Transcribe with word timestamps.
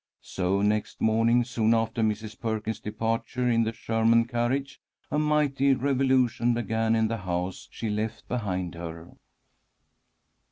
So 0.23 0.63
next 0.63 0.99
morning, 0.99 1.43
soon 1.43 1.75
after 1.75 2.01
Mrs. 2.01 2.39
Perkins's 2.39 2.79
departure 2.81 3.47
in 3.47 3.65
the 3.65 3.71
Sherman 3.71 4.25
carriage, 4.25 4.81
a 5.11 5.19
mighty 5.19 5.75
revolution 5.75 6.55
began 6.55 6.95
in 6.95 7.07
the 7.07 7.17
house 7.17 7.67
she 7.69 7.87
left 7.87 8.27
behind 8.27 8.73
her. 8.73 9.11